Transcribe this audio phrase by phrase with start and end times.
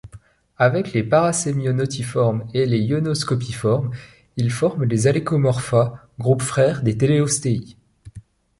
[0.57, 3.91] Avec les †Parasemionotiformes et les †Ionoscopiformes,
[4.35, 7.77] ils forment les Halecomorpha groupe frère des Teleostei.